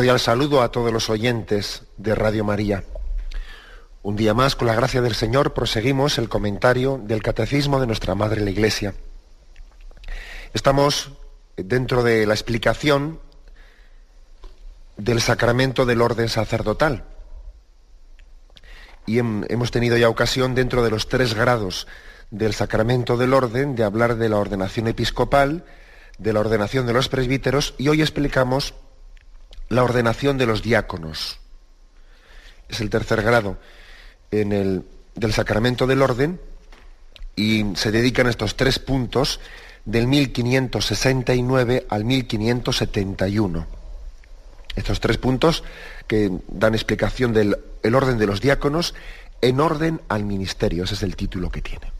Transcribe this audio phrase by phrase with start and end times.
[0.00, 2.84] Cordial saludo a todos los oyentes de Radio María.
[4.02, 8.14] Un día más, con la gracia del Señor, proseguimos el comentario del Catecismo de nuestra
[8.14, 8.94] Madre la Iglesia.
[10.54, 11.10] Estamos
[11.54, 13.20] dentro de la explicación
[14.96, 17.04] del sacramento del orden sacerdotal.
[19.04, 21.86] Y hemos tenido ya ocasión, dentro de los tres grados
[22.30, 25.66] del sacramento del orden, de hablar de la ordenación episcopal,
[26.16, 28.72] de la ordenación de los presbíteros, y hoy explicamos
[29.70, 31.38] la ordenación de los diáconos.
[32.68, 33.56] Es el tercer grado
[34.30, 36.40] en el, del sacramento del orden
[37.36, 39.40] y se dedican estos tres puntos
[39.84, 43.66] del 1569 al 1571.
[44.76, 45.64] Estos tres puntos
[46.06, 48.94] que dan explicación del el orden de los diáconos
[49.40, 50.84] en orden al ministerio.
[50.84, 51.92] Ese es el título que tiene.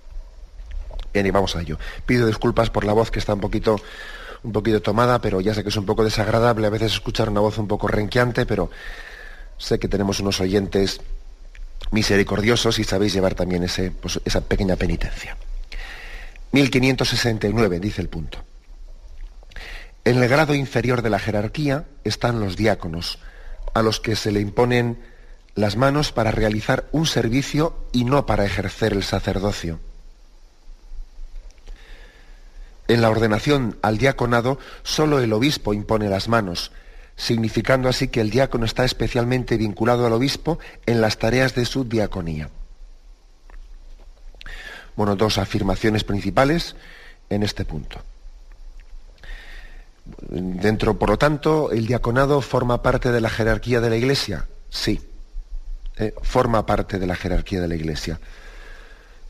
[1.12, 1.78] Bien, vamos a ello.
[2.04, 3.80] Pido disculpas por la voz que está un poquito
[4.42, 7.40] un poquito tomada, pero ya sé que es un poco desagradable a veces escuchar una
[7.40, 8.70] voz un poco renqueante, pero
[9.58, 11.00] sé que tenemos unos oyentes
[11.90, 15.36] misericordiosos y sabéis llevar también ese, pues, esa pequeña penitencia.
[16.52, 18.38] 1569, dice el punto.
[20.04, 23.18] En el grado inferior de la jerarquía están los diáconos,
[23.74, 24.98] a los que se le imponen
[25.54, 29.78] las manos para realizar un servicio y no para ejercer el sacerdocio
[32.90, 36.72] en la ordenación al diaconado, solo el obispo impone las manos,
[37.14, 41.84] significando así que el diácono está especialmente vinculado al obispo en las tareas de su
[41.84, 42.50] diaconía.
[44.96, 46.74] Bueno, dos afirmaciones principales
[47.28, 48.02] en este punto.
[50.28, 54.48] Dentro, por lo tanto, el diaconado forma parte de la jerarquía de la Iglesia.
[54.68, 55.00] Sí,
[55.96, 58.18] eh, forma parte de la jerarquía de la Iglesia.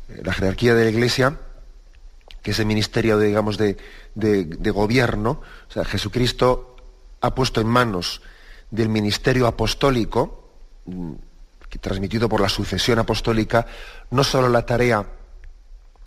[0.09, 1.37] Eh, la jerarquía de la Iglesia
[2.43, 3.77] que ese ministerio, de, digamos, de,
[4.71, 6.77] gobierno, o sea, Jesucristo
[7.21, 8.23] ha puesto en manos
[8.71, 10.51] del ministerio apostólico,
[10.87, 11.13] mm,
[11.81, 13.67] transmitido por la sucesión apostólica,
[14.11, 15.07] no solo la tarea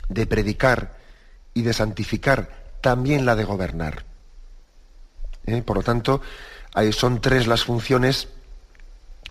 [0.09, 0.97] de predicar
[1.53, 2.49] y de santificar,
[2.81, 4.03] también la de gobernar.
[5.45, 5.61] ¿Eh?
[5.61, 6.21] Por lo tanto,
[6.91, 8.27] son tres las funciones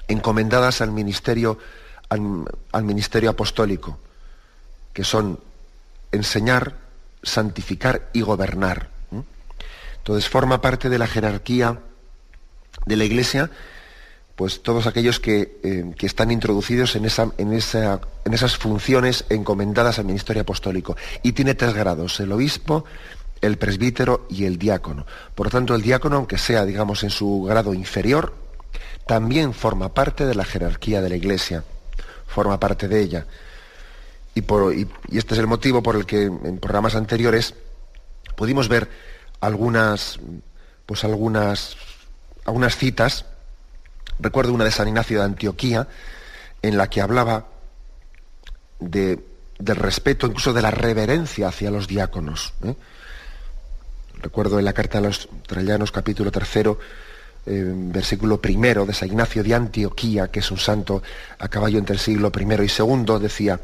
[0.08, 1.58] encomendadas al ministerio,
[2.08, 3.98] al ministerio apostólico,
[4.92, 5.38] que son
[6.12, 6.81] enseñar,
[7.22, 8.90] santificar y gobernar.
[9.98, 11.78] Entonces forma parte de la jerarquía
[12.86, 13.50] de la Iglesia,
[14.34, 20.00] pues todos aquellos que, eh, están introducidos en, esa, en, esa, en esas funciones encomendadas
[20.00, 20.96] al ministerio apostólico.
[21.22, 22.84] Y tiene tres grados, el obispo,
[23.40, 25.06] el presbítero y el diácono.
[25.34, 28.34] Por lo tanto, el diácono, aunque sea, digamos, en su grado inferior,
[29.06, 31.62] también forma parte de la jerarquía de la Iglesia,
[32.26, 33.26] forma parte de ella.
[34.34, 34.40] Y,
[35.16, 37.54] este es el motivo por el que en programas anteriores
[38.34, 38.88] pudimos ver
[39.40, 40.18] algunas,
[40.86, 41.76] pues algunas,
[42.44, 43.26] algunas citas.
[44.18, 45.88] Recuerdo una de San Ignacio de Antioquía,
[46.62, 47.48] en la que hablaba
[48.78, 49.18] de,
[49.58, 52.54] del respeto, incluso de la reverencia hacia los diáconos.
[52.64, 52.74] ¿eh?
[54.22, 56.78] Recuerdo en la carta a los Trallanos, capítulo tercero,
[57.44, 61.02] eh, versículo primero de San Ignacio de Antioquía, que es un santo
[61.38, 63.60] a caballo entre el siglo I y segundo, decía,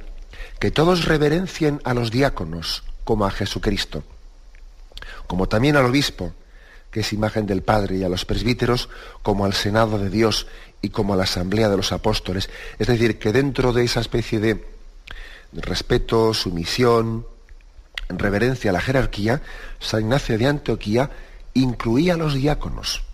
[0.58, 4.02] que todos reverencien a los diáconos como a Jesucristo,
[5.26, 6.34] como también al obispo,
[6.90, 8.88] que es imagen del Padre, y a los presbíteros
[9.22, 10.46] como al Senado de Dios
[10.82, 12.48] y como a la Asamblea de los Apóstoles.
[12.78, 14.64] Es decir, que dentro de esa especie de
[15.52, 17.26] respeto, sumisión,
[18.08, 19.42] reverencia a la jerarquía,
[19.78, 21.10] San Ignacio de Antioquía
[21.54, 23.07] incluía a los diáconos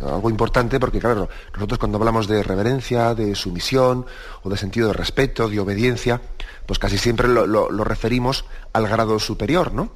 [0.00, 4.06] algo importante porque, claro, nosotros cuando hablamos de reverencia, de sumisión
[4.42, 6.20] o de sentido de respeto, de obediencia,
[6.66, 9.92] pues casi siempre lo, referimos al grado superior, ¿no?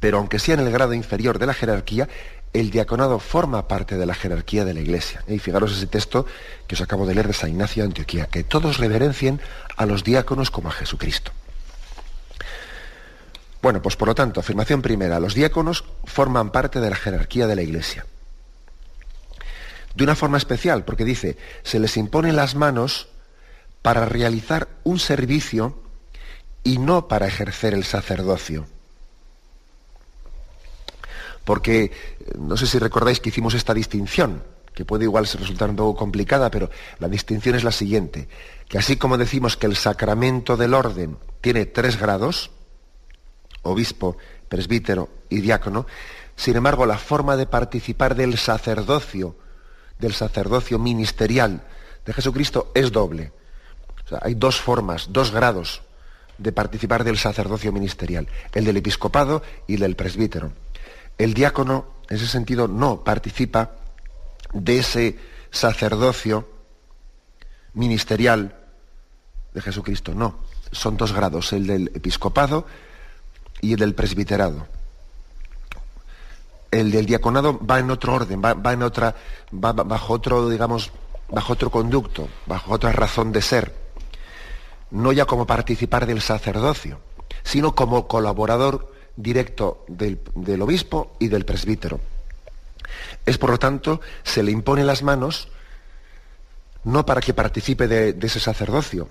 [0.00, 2.08] Pero aunque sea en el grado inferior de la jerarquía,
[2.52, 5.22] el diaconado forma parte de la jerarquía de la Iglesia.
[5.26, 6.26] Y fijaros ese texto
[6.66, 9.40] que os acabo de leer de San Ignacio de Antioquía, que todos reverencien
[9.76, 11.32] a los diáconos como a Jesucristo.
[13.62, 17.56] Bueno, pues por lo tanto, afirmación primera, los diáconos forman parte de la jerarquía de
[17.56, 18.06] la Iglesia.
[19.96, 23.08] De una forma especial, porque dice, se les impone las manos
[23.80, 25.80] para realizar un servicio
[26.62, 28.66] y no para ejercer el sacerdocio.
[31.44, 31.92] Porque
[32.38, 34.42] no sé si recordáis que hicimos esta distinción,
[34.74, 38.28] que puede igual resultar un poco complicada, pero la distinción es la siguiente,
[38.68, 42.50] que así como decimos que el sacramento del orden tiene tres grados,
[43.62, 44.18] obispo,
[44.50, 45.86] presbítero y diácono,
[46.34, 49.36] sin embargo la forma de participar del sacerdocio,
[49.98, 51.62] del sacerdocio ministerial
[52.04, 53.32] de Jesucristo es doble.
[54.22, 55.82] hay dos formas, dos grados
[56.38, 60.52] de participar del sacerdocio ministerial, el del episcopado y el del presbítero.
[61.18, 63.72] El diácono, en ese sentido, no participa
[64.52, 65.18] de ese
[65.50, 66.48] sacerdocio
[67.74, 68.56] ministerial
[69.54, 70.40] de Jesucristo, no.
[70.72, 72.66] Son dos grados, el del episcopado
[73.60, 74.66] y el del presbiterado.
[76.70, 79.14] El del diaconado va en otro orden, va, en otra,
[79.52, 80.90] va bajo otro, digamos,
[81.28, 83.74] bajo otro conducto, bajo otra razón de ser.
[84.90, 87.00] No ya como participar del sacerdocio,
[87.42, 90.20] sino como colaborador directo del,
[90.60, 92.00] obispo y del presbítero.
[93.24, 95.48] Es por lo tanto, se le impone las manos
[96.84, 99.08] no para que participe de, ese sacerdocio,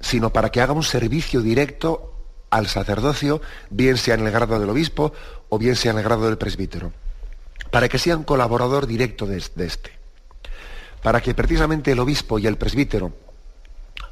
[0.00, 2.11] sino para que haga un servicio directo
[2.52, 3.40] al sacerdocio,
[3.70, 5.14] bien sea en el grado del obispo
[5.48, 6.92] o bien sea en el grado del presbítero,
[7.70, 9.90] para que sea un colaborador directo de, este,
[11.02, 13.10] para que precisamente el obispo y el presbítero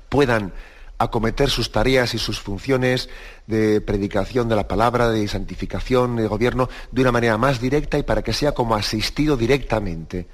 [0.09, 0.55] puedan
[0.97, 3.11] acometer sus tareas y sus funciones
[3.47, 8.05] de predicación de la palabra, de santificación, de gobierno, de una manera más directa y
[8.05, 10.27] para que sea como asistido directamente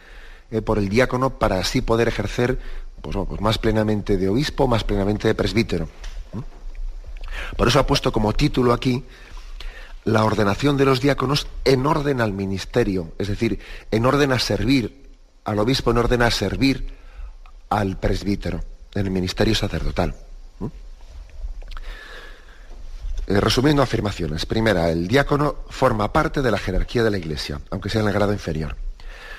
[0.53, 2.61] eh, por el diácono para así poder ejercer
[3.03, 5.89] pues, pues, más plenamente de obispo, más plenamente de presbítero.
[7.57, 9.05] Por eso ha puesto como título aquí
[10.05, 13.59] la ordenación de los diáconos en orden al ministerio, es decir,
[13.91, 15.05] en orden a servir
[15.45, 16.95] al obispo, en orden a servir
[17.69, 18.63] al presbítero
[18.95, 20.15] en el ministerio sacerdotal.
[23.27, 24.47] Eh, resumiendo afirmaciones.
[24.47, 28.15] Primera, el diácono forma parte de la jerarquía de la Iglesia, aunque sea en el
[28.15, 28.77] grado inferior.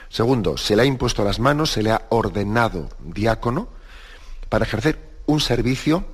[0.09, 3.69] Segundo, se le ha impuesto las manos, se le ha ordenado diácono
[4.49, 6.05] para ejercer un servicio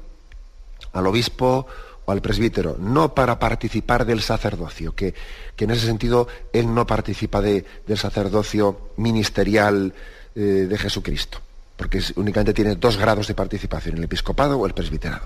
[0.93, 1.67] al obispo
[2.05, 5.13] o al presbítero, no para participar del sacerdocio, que,
[5.57, 9.93] en ese sentido él no participa del sacerdocio ministerial
[10.35, 11.39] eh, de Jesucristo,
[11.77, 15.25] porque únicamente tiene dos grados de participación, el episcopado o el presbiterado.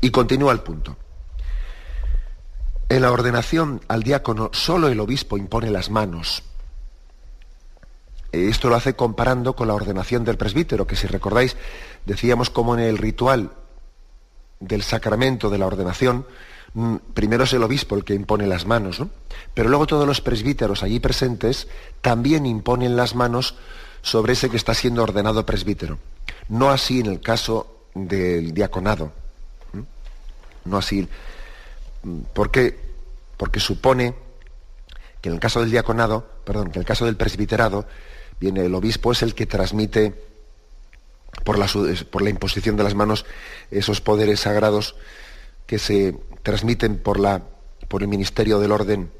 [0.00, 0.96] Y continúa el punto.
[2.88, 6.42] En la ordenación al diácono solo el obispo impone las manos.
[8.32, 11.56] Esto lo hace comparando con la ordenación del presbítero, que si recordáis,
[12.04, 13.52] decíamos como en el ritual
[14.62, 16.26] del sacramento de la ordenación,
[16.74, 19.02] mm, primero es el obispo el que impone las manos,
[19.54, 21.68] pero luego todos los presbíteros allí presentes
[22.00, 23.56] también imponen las manos
[24.02, 25.98] sobre ese que está siendo ordenado presbítero.
[26.48, 29.12] No así en el caso del diaconado
[30.64, 31.08] no así.
[32.32, 32.78] ¿Por qué?
[33.36, 34.14] Porque supone
[35.20, 37.86] que en el caso del diaconado, perdón, que en el caso del presbiterado,
[38.40, 40.31] viene el obispo es el que transmite
[41.44, 41.66] por la,
[42.10, 43.24] por la imposición de las manos
[43.70, 44.94] esos poderes sagrados
[45.66, 47.42] que se transmiten por, la,
[47.88, 49.10] por el ministerio del orden,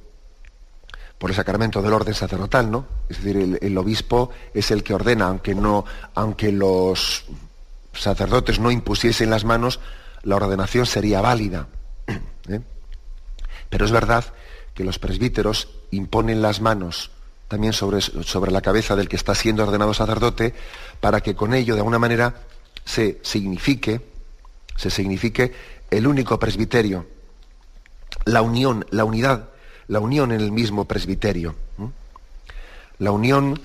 [1.18, 2.86] por el sacramento del orden sacerdotal, ¿no?
[3.08, 7.24] Es decir, el, obispo es el que ordena, aunque, no, aunque los
[7.92, 9.80] sacerdotes no impusiesen las manos,
[10.22, 11.68] la ordenación sería válida.
[12.48, 12.60] ¿eh?
[13.68, 14.24] Pero es verdad
[14.74, 17.10] que los presbíteros imponen las manos
[17.48, 20.54] también sobre, sobre, la cabeza del que está siendo ordenado sacerdote
[21.02, 22.34] para que con ello de alguna manera
[22.86, 24.00] se signifique,
[24.76, 25.52] se signifique
[25.90, 27.06] el único presbiterio,
[28.24, 29.50] la unión, la unidad,
[29.88, 31.54] la unión en el mismo presbiterio,
[32.98, 33.60] la unión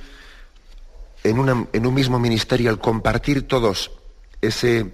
[1.23, 3.91] en, en un mismo ministerio, al compartir todos
[4.41, 4.93] ese,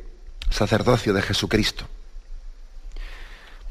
[0.53, 1.85] sacerdocio de Jesucristo.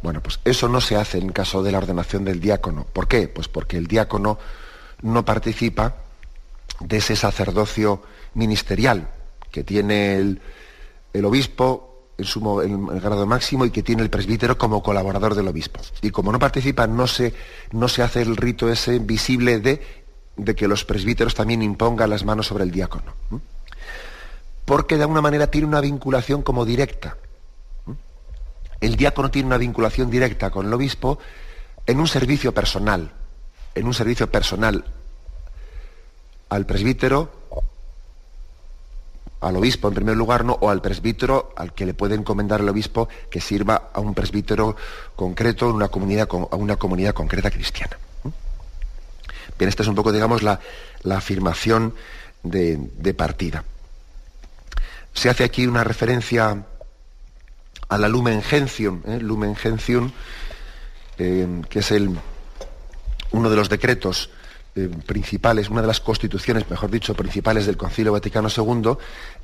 [0.02, 2.84] Bueno, pues eso no se hace en caso de la ordenación del diácono.
[2.92, 3.28] ¿Por qué?
[3.28, 4.38] Pues porque el diácono
[5.00, 5.96] no participa
[6.80, 8.02] de ese sacerdocio
[8.34, 9.08] ministerial
[9.50, 10.40] que tiene el,
[11.24, 15.80] obispo en su el grado máximo y que tiene el presbítero como colaborador del obispo.
[16.00, 17.34] Y como no participa, no se,
[17.72, 19.82] no se hace el rito ese visible de,
[20.36, 23.12] de que los presbíteros también impongan las manos sobre el diácono
[24.64, 27.16] porque de alguna manera tiene una vinculación como directa.
[28.80, 31.18] El diácono tiene una vinculación directa con el obispo
[31.86, 33.12] en un servicio personal,
[33.74, 34.84] en un servicio personal
[36.48, 37.32] al presbítero,
[39.42, 40.56] al obispo en primer lugar, ¿no?
[40.60, 44.76] o al presbítero al que le puede encomendar el obispo que sirva a un presbítero
[45.16, 47.98] concreto en una comunidad, a una comunidad concreta cristiana.
[49.58, 50.60] Bien, esta es un poco, digamos, la,
[51.10, 51.94] afirmación
[52.42, 53.64] de, partida.
[55.12, 56.64] Se hace aquí una referencia
[57.88, 60.10] a la Lumen Gentium, ¿eh?
[61.18, 62.16] Eh, que es el,
[63.32, 64.30] uno de los decretos
[64.74, 68.96] eh, principales, una de las constituciones, mejor dicho, principales del Concilio Vaticano II,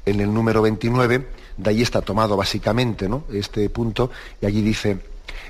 [0.07, 3.25] en el número 29, de ahí está tomado básicamente ¿no?
[3.31, 5.01] este punto, y allí dice,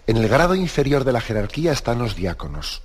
[0.09, 2.83] en el grado inferior de la jerarquía están los diáconos,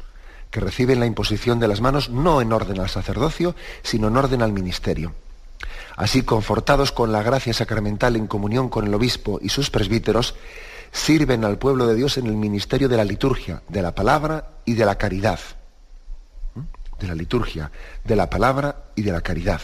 [0.51, 4.43] que reciben la imposición de las manos no en orden al sacerdocio, sino en orden
[4.43, 5.15] al ministerio.
[5.95, 10.35] Así, confortados con la gracia sacramental en comunión con el obispo y sus presbíteros,
[10.91, 14.73] sirven al pueblo de Dios en el ministerio de la liturgia, de la palabra y
[14.73, 15.39] de la caridad
[17.03, 17.72] de la liturgia,
[18.03, 19.62] de la palabra y de la caridad.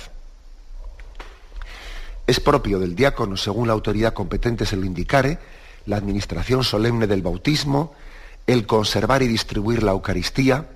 [2.27, 5.39] Es propio del diácono, según la autoridad competente se lo indicare,
[5.87, 7.95] la administración solemne del bautismo,
[8.45, 10.67] el conservar y distribuir la Eucaristía,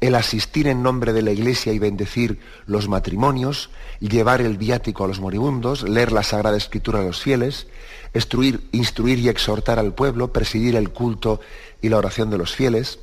[0.00, 5.08] el asistir en nombre de la Iglesia y bendecir los matrimonios, llevar el viático a
[5.08, 7.66] los moribundos, leer la Sagrada Escritura a los fieles,
[8.14, 11.40] instruir, instruir y exhortar al pueblo, presidir el culto
[11.82, 12.98] y la oración de los fieles,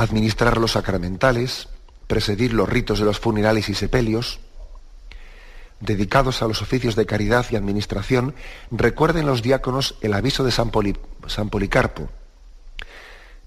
[0.00, 1.68] administrar los sacramentales,
[2.06, 4.40] presidir los ritos de los funerales y sepelios,
[5.80, 8.34] dedicados a los oficios de caridad y administración,
[8.70, 10.72] recuerden los diáconos el aviso de San,
[11.26, 12.08] San Policarpo.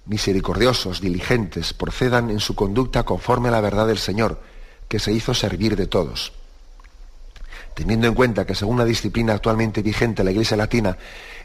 [0.06, 4.40] Misericordiosos, diligentes, procedan en su conducta conforme a la verdad del Señor,
[4.88, 6.34] que se hizo servir de todos.
[7.74, 10.98] Teniendo en cuenta que según la disciplina actualmente vigente en la Iglesia Latina,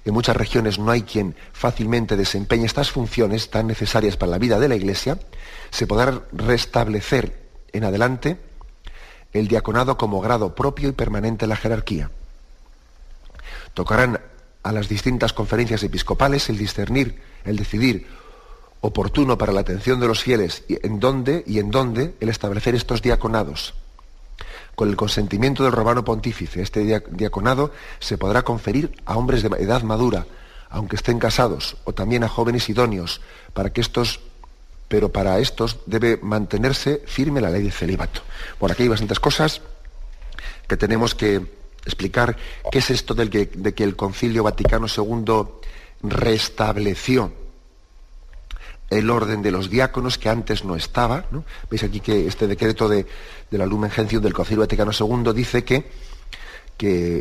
[0.04, 4.58] en muchas regiones no hay quien fácilmente desempeñe estas funciones tan necesarias para la vida
[4.58, 5.18] de la Iglesia,
[5.70, 8.38] se podrá restablecer en adelante
[9.32, 12.10] el diaconado como grado propio y permanente en la jerarquía.
[13.72, 14.20] Tocarán
[14.62, 18.06] a las distintas conferencias episcopales el discernir, el decidir
[18.80, 22.74] oportuno para la atención de los fieles y en dónde y en dónde el establecer
[22.74, 23.74] estos diaconados
[24.78, 29.82] con el consentimiento del romano pontífice, este diaconado se podrá conferir a hombres de edad
[29.82, 30.24] madura,
[30.70, 33.20] aunque estén casados, o también a jóvenes idóneos,
[33.54, 34.20] para que estos,
[34.86, 38.20] pero para estos debe mantenerse firme la ley de celibato.
[38.60, 39.62] Por aquí hay bastantes cosas
[40.68, 41.44] que tenemos que
[41.84, 42.36] explicar
[42.70, 45.42] qué es esto de que el Concilio Vaticano II
[46.04, 47.32] restableció
[48.90, 51.24] el orden de los diáconos que antes no estaba.
[51.70, 53.06] Veis aquí que este decreto de,
[53.50, 56.08] la Lumen Gentium del Concilio Vaticano II dice que,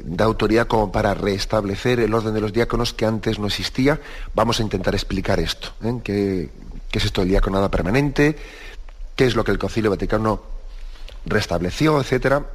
[0.06, 4.00] da autoridad como para restablecer el orden de los diáconos que antes no existía.
[4.34, 5.70] Vamos a intentar explicar esto.
[5.84, 6.00] ¿eh?
[6.04, 6.50] ¿Qué,
[6.92, 8.36] es esto del diaconado permanente?
[9.16, 10.42] ¿Qué es lo que el Concilio Vaticano
[11.26, 12.46] restableció, etcétera?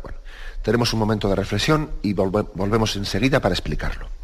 [0.62, 4.21] Tenemos un momento de reflexión y volvemos enseguida para explicarlo.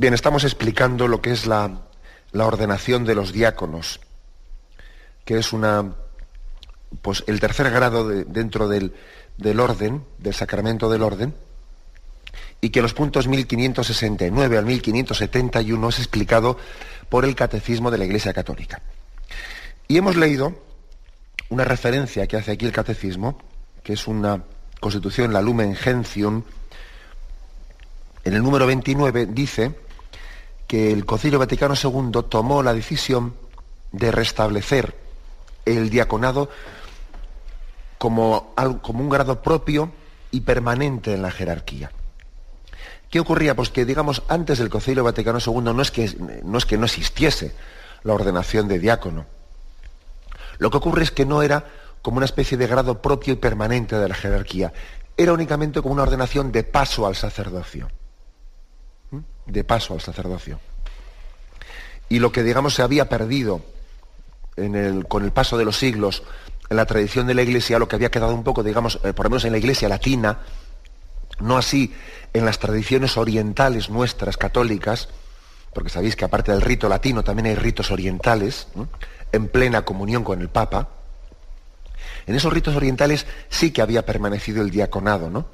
[0.00, 1.82] Bien, estamos explicando lo que es la,
[2.32, 4.00] la ordenación de los diáconos,
[5.26, 5.92] que es una,
[7.02, 8.94] pues el tercer grado dentro del,
[9.36, 11.34] del orden, del sacramento del orden,
[12.62, 16.56] y que los puntos 1569 al 1571 es explicado
[17.10, 18.80] por el Catecismo de la Iglesia Católica.
[19.86, 20.62] Y hemos leído
[21.50, 23.38] una referencia que hace aquí el Catecismo,
[23.82, 24.44] que es una
[24.80, 26.42] constitución, la Lumen Gentium,
[28.24, 29.89] en el número 29 dice
[30.70, 33.34] que el Concilio Vaticano II tomó la decisión
[33.90, 34.96] de restablecer
[35.64, 36.48] el diaconado
[37.98, 39.90] como, un grado propio
[40.30, 41.90] y permanente en la jerarquía.
[43.10, 43.56] ¿Qué ocurría?
[43.56, 47.52] Pues que, digamos, antes del Concilio Vaticano II no es que no existiese
[48.04, 49.26] la ordenación de diácono.
[50.58, 51.64] Lo que ocurre es que no era
[52.00, 54.72] como una especie de grado propio y permanente de la jerarquía.
[55.16, 57.90] Era únicamente como una ordenación de paso al sacerdocio.
[59.46, 60.60] De paso al sacerdocio.
[62.08, 63.62] Y lo que, digamos, se había perdido
[65.08, 66.22] con el paso de los siglos
[66.68, 69.26] en la tradición de la Iglesia, lo que había quedado un poco, digamos, eh, por
[69.26, 70.38] lo menos en la Iglesia latina,
[71.40, 71.94] no así
[72.32, 75.08] en las tradiciones orientales nuestras católicas,
[75.72, 78.68] porque sabéis que aparte del rito latino también hay ritos orientales,
[79.32, 80.88] en plena comunión con el Papa,
[82.26, 85.46] en esos ritos orientales sí que había permanecido el diaconado, ¿no?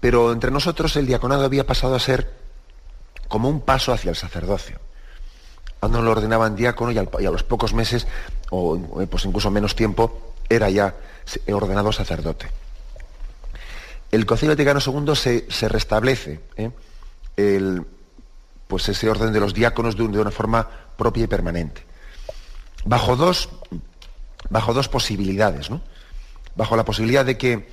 [0.00, 2.43] Pero entre nosotros el diaconado había pasado a ser
[3.28, 4.78] como un paso hacia el sacerdocio.
[5.80, 8.06] Cuando lo ordenaban diácono y, a los pocos meses,
[8.50, 8.78] o
[9.10, 10.94] pues incluso menos tiempo, era ya
[11.48, 12.48] ordenado sacerdote
[14.14, 16.70] el Concilio Vaticano II se, restablece ¿eh?
[17.36, 17.84] el,
[18.68, 21.84] pues ese orden de los diáconos de, una forma propia y permanente.
[22.84, 23.48] Bajo dos,
[24.50, 25.80] bajo dos posibilidades, ¿no?
[26.54, 27.68] Bajo la posibilidad de que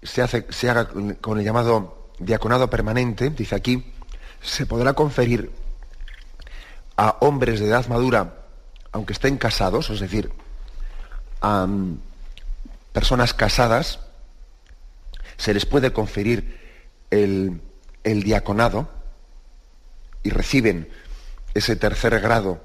[0.00, 0.88] se, hace, se haga
[1.20, 3.92] con el llamado diaconado permanente, dice aquí,
[4.42, 5.50] se podrá conferir
[6.96, 8.34] a hombres de edad madura,
[8.92, 10.30] aunque estén casados, es decir,
[11.40, 12.00] a mm,
[12.92, 14.00] personas casadas,
[15.36, 16.58] se les puede conferir
[17.10, 17.60] el,
[18.02, 18.88] diaconado
[20.22, 20.88] y reciben
[21.54, 22.60] ese tercer grado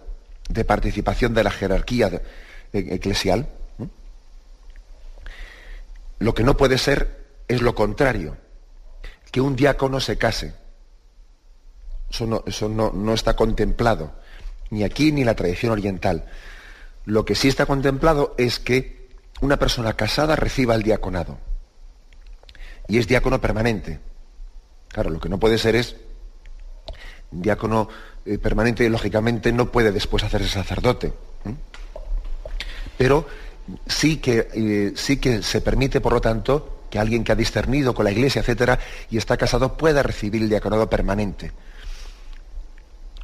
[0.50, 2.22] de participación de la jerarquía
[2.74, 3.48] e, eclesial.
[6.20, 8.38] Lo que no puede ser es lo contrario,
[9.32, 10.56] que un diácono se case.
[12.14, 14.14] Eso, no, está contemplado,
[14.70, 16.26] ni aquí ni en la tradición oriental.
[17.06, 19.10] Lo que sí está contemplado es que
[19.42, 21.40] una persona casada reciba el diaconado
[22.88, 24.00] y es diácono permanente.
[24.90, 25.96] Claro, lo que no puede ser es
[27.32, 27.90] diácono
[28.26, 31.14] eh, permanente, lógicamente no puede después hacerse sacerdote.
[32.96, 33.26] Pero
[33.88, 37.96] sí que, eh, sí que se permite, por lo tanto, que alguien que ha discernido
[37.96, 38.78] con la iglesia, etcétera,
[39.10, 41.52] y está casado, pueda recibir el diaconado permanente.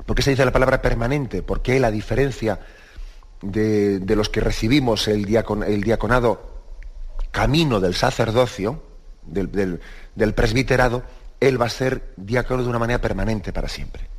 [0.09, 1.43] ¿Por qué se dice la palabra permanente?
[1.43, 2.59] Porque la diferencia
[3.43, 5.23] de, los que recibimos el,
[5.67, 6.63] el diaconado
[7.29, 8.81] camino del sacerdocio,
[9.21, 11.03] del, presbiterado,
[11.39, 14.09] él va a ser diácono de una manera permanente para siempre.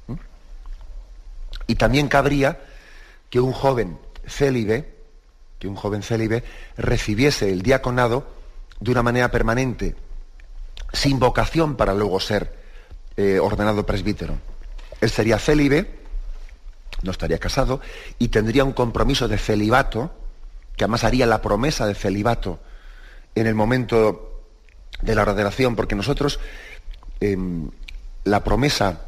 [1.67, 2.61] Y también cabría
[3.29, 3.99] que un joven
[4.29, 4.95] célibe,
[5.59, 6.45] que un joven célibe
[6.77, 8.29] recibiese el diaconado
[8.79, 9.97] de una manera permanente,
[10.93, 12.55] sin vocación para luego ser
[13.17, 14.50] eh, ordenado presbítero.
[15.01, 16.01] Él sería célibe,
[17.03, 17.81] no estaría casado,
[18.19, 20.13] y tendría un compromiso de celibato,
[20.77, 22.61] que además haría la promesa de celibato
[23.35, 24.43] en el momento
[25.03, 26.41] de la ordenación, porque nosotros
[27.21, 27.71] em,
[28.25, 29.01] la promesa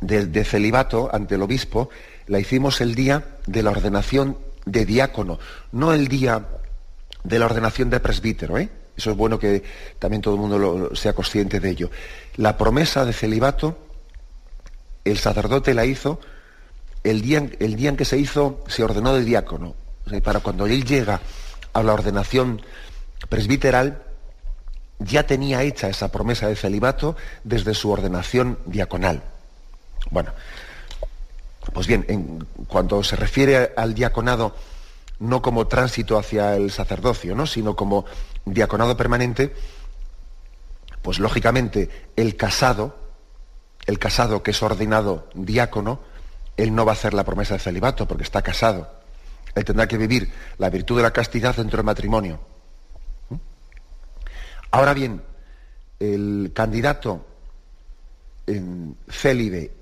[0.00, 1.90] de, celibato ante el obispo
[2.26, 5.38] la hicimos el día de la ordenación de diácono,
[5.72, 6.46] no el día
[7.24, 8.58] de la ordenación de presbítero.
[8.58, 8.68] ¿eh?
[8.96, 9.62] Eso es bueno que
[9.98, 11.90] también todo el mundo sea consciente de ello.
[12.36, 13.78] La promesa de celibato,
[15.10, 16.20] el sacerdote la hizo
[17.04, 19.74] el día, el día en que se hizo, se ordenó de diácono.
[20.22, 21.20] para cuando él llega
[21.72, 22.62] a la ordenación
[23.28, 24.02] presbiteral,
[24.98, 29.22] ya tenía hecha esa promesa de celibato desde su ordenación diaconal.
[30.10, 30.32] Bueno,
[31.72, 34.54] pues bien, en cuanto se refiere al diaconado,
[35.20, 37.46] no como tránsito hacia el sacerdocio, ¿no?
[37.46, 38.06] sino como
[38.44, 39.54] diaconado permanente,
[41.02, 42.96] pues lógicamente el casado,
[43.88, 46.00] el casado que es ordenado diácono,
[46.58, 48.86] él no va a hacer la promesa de celibato porque está casado.
[49.54, 52.38] Él tendrá que vivir la virtud de la castidad dentro del matrimonio.
[54.70, 55.22] Ahora bien,
[55.98, 57.26] el candidato
[58.46, 59.72] en célibe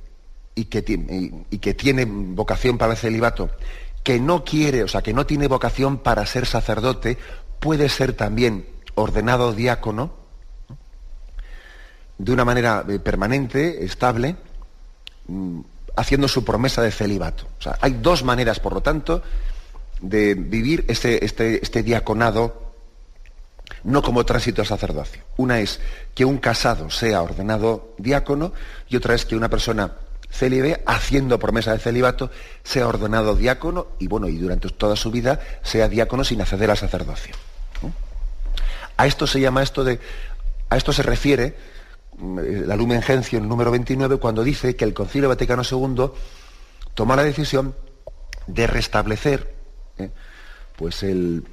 [0.55, 0.85] y que,
[1.51, 3.51] y, que tiene vocación para el celibato,
[4.05, 7.19] que no quiere, o sea, que no tiene vocación para ser sacerdote,
[7.59, 10.26] puede ser también ordenado diácono
[12.19, 14.37] de una manera eh, permanente, estable,
[15.29, 15.61] mm,
[15.97, 17.47] haciendo su promesa de celibato.
[17.59, 19.23] O sea, hay dos maneras, por lo tanto,
[20.01, 22.67] de vivir este, este, este diaconado
[23.85, 25.23] no como tránsito al sacerdocio.
[25.37, 25.81] Una es
[26.15, 28.53] que un casado sea ordenado diácono
[28.89, 29.93] y otra es que una persona
[30.31, 32.31] célibe, haciendo promesa de celibato,
[32.63, 36.77] sea ordenado diácono y bueno, y durante toda su vida sea diácono sin acceder al
[36.77, 37.35] sacerdocio.
[38.97, 40.01] A esto se llama esto de,
[40.71, 41.57] a esto se refiere
[42.19, 46.11] la Lumen Gentium número 29 cuando dice que el Concilio Vaticano II
[46.95, 47.75] toma la decisión
[48.47, 49.55] de restablecer
[49.99, 50.11] ¿eh?
[50.77, 51.45] pues el,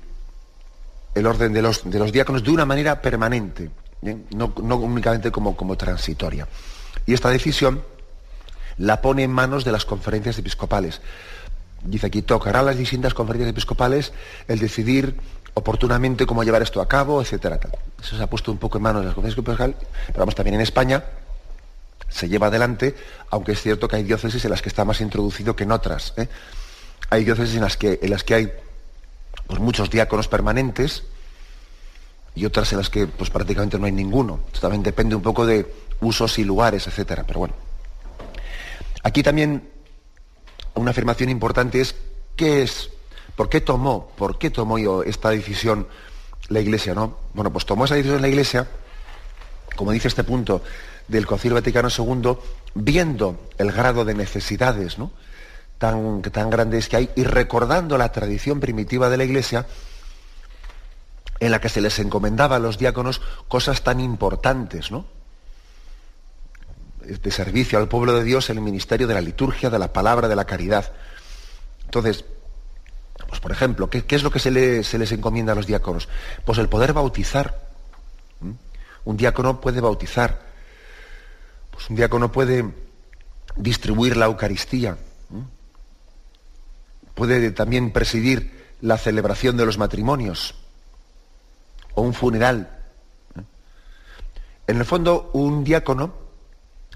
[1.15, 3.71] el orden de los, de los, diáconos de una manera permanente,
[4.02, 4.17] ¿eh?
[4.36, 6.47] no, únicamente como, como transitoria.
[7.06, 7.84] Y esta decisión
[8.78, 11.02] la pone en manos de las conferencias episcopales.
[11.84, 14.13] Dice aquí, tocará a las distintas conferencias episcopales
[14.47, 15.17] el decidir
[15.53, 17.59] oportunamente cómo llevar esto a cabo, etcétera.
[18.01, 19.75] Eso se ha puesto un poco en manos de las conferencias episcopales,
[20.07, 21.03] pero vamos, también en España
[22.09, 22.95] se lleva adelante,
[23.31, 26.13] aunque es cierto que hay diócesis en las que está más introducido que en otras.
[26.17, 26.27] ¿eh?
[27.09, 28.53] Hay diócesis en las que, en las que hay
[29.47, 31.03] pues, muchos diáconos permanentes
[32.35, 34.41] y otras en las que pues, prácticamente no hay ninguno.
[34.59, 37.23] También depende un poco de usos y lugares, etcétera.
[37.25, 37.55] Pero bueno.
[39.03, 39.69] Aquí también
[40.75, 41.95] una afirmación importante es
[42.35, 42.89] ¿qué es?
[43.36, 44.10] ¿Por qué tomó?
[44.15, 45.88] ¿Por qué tomó yo esta decisión
[46.50, 46.93] la Iglesia?
[46.93, 47.17] ¿no?
[47.34, 48.67] Bueno, pues tomó esa decisión la Iglesia,
[49.76, 50.62] como dice este punto
[51.08, 52.38] del Concilio Vaticano II,
[52.76, 55.12] viendo el grado de necesidades ¿no?
[55.78, 59.65] tan, tan grandes que hay y recordando la tradición primitiva de la Iglesia
[61.39, 65.06] en la que se les encomendaba a los diáconos cosas tan importantes, ¿no?
[67.06, 70.38] de servicio al pueblo de Dios el ministerio de la liturgia, de la palabra, de
[70.38, 70.93] la caridad.
[71.84, 72.24] Entonces,
[73.34, 76.08] pues por ejemplo, ¿qué, es lo que se, les encomienda a los diáconos?
[76.46, 77.67] Pues el poder bautizar.
[79.06, 80.39] Un diácono puede bautizar.
[81.72, 82.63] Pues un diácono puede
[83.56, 85.00] distribuir la Eucaristía.
[87.15, 90.54] Puede también presidir la celebración de los matrimonios
[91.96, 92.69] o un funeral.
[94.67, 96.13] En el fondo, un diácono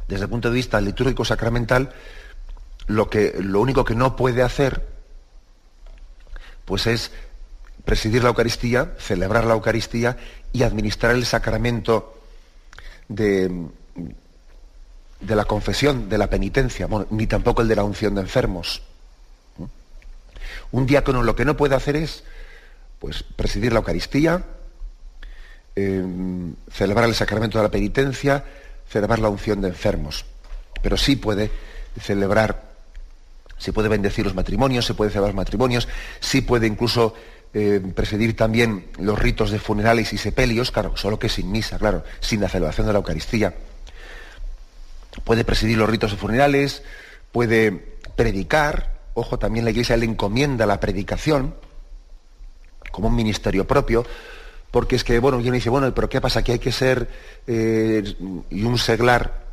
[0.08, 1.94] desde el punto de vista litúrgico sacramental,
[2.86, 4.97] lo, lo único que no puede hacer,
[6.68, 7.12] pues es
[7.86, 10.18] presidir la Eucaristía, celebrar la Eucaristía
[10.52, 12.22] y administrar el sacramento
[13.08, 13.50] de,
[15.22, 18.82] de la confesión, de la penitencia, ni tampoco el de la unción de enfermos.
[20.72, 22.26] Un diácono lo que no puede hacer es
[23.00, 24.44] pues, presidir la Eucaristía,
[25.78, 26.04] eh,
[26.70, 28.44] celebrar el sacramento de la penitencia,
[28.90, 30.26] celebrar la unción de enfermos,
[30.82, 31.50] pero sí puede
[32.02, 32.67] celebrar,
[33.58, 35.88] se puede bendecir los matrimonios, se puede celebrar matrimonios,
[36.20, 37.14] sí puede incluso
[37.54, 42.04] eh, presidir también los ritos de funerales y sepelios, claro, solo que sin misa, claro,
[42.20, 43.56] sin la celebración de la Eucaristía.
[45.24, 46.84] Puede presidir los ritos de funerales,
[47.32, 51.56] puede predicar, ojo, también la Iglesia le encomienda la predicación
[52.92, 54.06] como un ministerio propio,
[54.72, 56.44] porque es que, bueno, uno dice, bueno, pero ¿qué pasa?
[56.44, 57.10] Que hay que ser,
[57.48, 58.04] eh,
[58.50, 59.46] y un seglar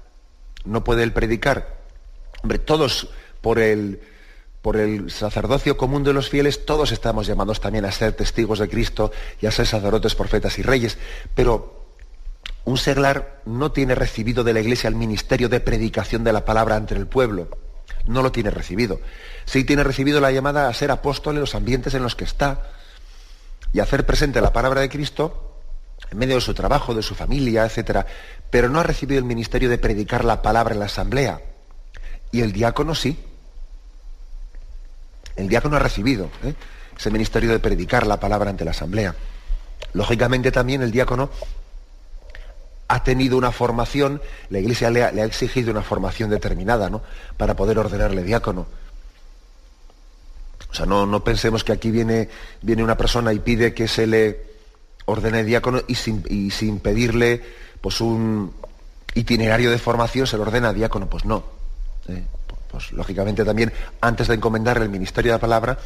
[0.64, 1.78] no puede el predicar.
[2.42, 3.08] Hombre, todos
[3.44, 4.00] por el,
[4.62, 8.70] por el sacerdocio común de los fieles, todos estamos llamados también a ser testigos de
[8.70, 10.96] Cristo y a ser sacerdotes, profetas y reyes,
[11.34, 11.84] pero
[12.64, 16.78] un seglar no tiene recibido de la Iglesia el ministerio de predicación de la palabra
[16.78, 17.50] entre el pueblo.
[18.06, 18.98] No lo tiene recibido.
[19.44, 22.70] Sí tiene recibido la llamada a ser apóstol en los ambientes en los que está
[23.74, 25.60] y hacer presente la palabra de Cristo
[26.10, 28.06] en medio de su trabajo, de su familia, etc.
[28.48, 31.42] Pero no ha recibido el ministerio de predicar la palabra en la asamblea.
[32.34, 33.16] Y el diácono sí.
[35.36, 36.54] El diácono ha recibido ¿eh?
[36.96, 39.14] ese ministerio de predicar la palabra ante la asamblea.
[39.92, 41.30] Lógicamente también el diácono
[42.88, 44.20] ha tenido una formación,
[44.50, 47.02] la iglesia le ha, exigido una formación determinada ¿no?
[47.36, 48.66] para poder ordenarle diácono.
[50.70, 52.28] O sea, no, pensemos que aquí viene,
[52.60, 54.54] viene, una persona y pide que se le
[55.06, 57.42] ordene diácono y sin, pedirle
[57.80, 58.52] pues un
[59.14, 61.08] itinerario de formación se le ordena diácono.
[61.08, 61.44] Pues no.
[62.08, 62.24] ¿eh?
[62.74, 65.78] Pues lógicamente también antes de encomendarle el ministerio de la palabra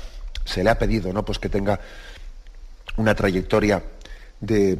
[0.46, 1.22] se le ha pedido ¿no?
[1.22, 1.78] pues que tenga
[2.96, 3.82] una trayectoria
[4.40, 4.78] de,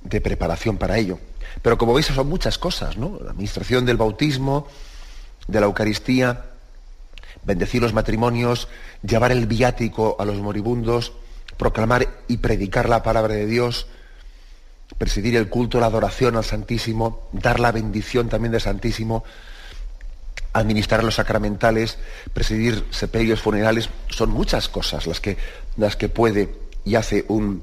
[0.00, 1.18] de preparación para ello.
[1.60, 3.18] Pero como veis son muchas cosas, ¿no?
[3.22, 4.68] La administración del bautismo,
[5.46, 6.46] de la Eucaristía,
[7.44, 8.68] bendecir los matrimonios,
[9.02, 11.12] llevar el viático a los moribundos,
[11.58, 13.86] proclamar y predicar la palabra de Dios,
[14.96, 19.24] presidir el culto, la adoración al Santísimo, dar la bendición también del Santísimo,
[20.58, 21.98] administrar los sacramentales,
[22.32, 25.36] presidir sepelios funerales, son muchas cosas las que,
[25.76, 27.62] las que puede y hace un,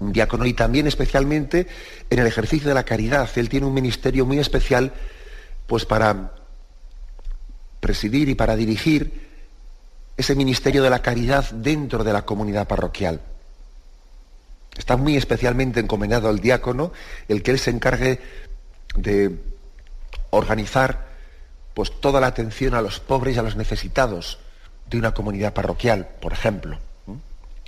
[0.00, 1.66] diácono y también especialmente
[2.10, 3.28] en el ejercicio de la caridad.
[3.36, 4.92] Él tiene un ministerio muy especial
[5.66, 6.32] pues para
[7.80, 9.28] presidir y para dirigir
[10.16, 13.20] ese ministerio de la caridad dentro de la comunidad parroquial.
[14.76, 16.92] Está muy especialmente encomendado al diácono
[17.28, 18.20] el que él se encargue
[18.94, 19.36] de
[20.30, 21.07] organizar
[21.78, 24.40] pues toda la atención a los pobres y a los necesitados
[24.90, 26.76] de una comunidad parroquial, por ejemplo.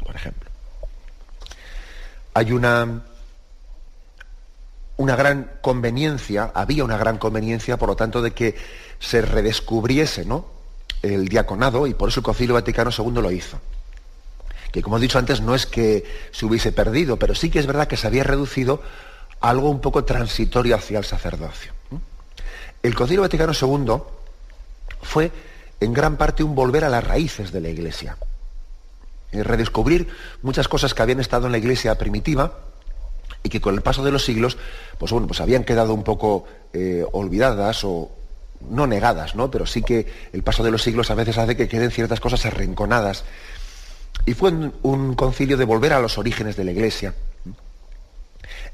[0.05, 0.51] Por ejemplo.
[2.35, 3.05] Hay una,
[4.97, 8.57] una gran conveniencia, había una gran conveniencia, por lo tanto, de que
[8.99, 10.45] se redescubriese ¿no?
[11.03, 13.61] el diaconado y por eso el Concilio Vaticano II lo hizo.
[14.73, 17.67] Que como he dicho antes, no es que se hubiese perdido, pero sí que es
[17.69, 18.83] verdad que se había reducido
[19.41, 21.75] a algo un poco transitorio hacia el sacerdocio.
[22.83, 24.03] El Concilio Vaticano II
[25.03, 25.31] fue
[25.81, 28.17] en gran parte un volver a las raíces de la Iglesia.
[29.33, 30.09] redescubrir
[30.43, 32.59] muchas cosas que habían estado en la Iglesia primitiva
[33.43, 34.59] y que con el paso de los siglos,
[34.99, 38.11] pues bueno, pues habían quedado un poco eh, olvidadas o
[38.69, 39.51] no negadas, ¿no?
[39.51, 42.45] Pero sí que el paso de los siglos a veces hace que queden ciertas cosas
[42.47, 43.25] arrinconadas.
[44.27, 47.15] Y fue un concilio de volver a los orígenes de la Iglesia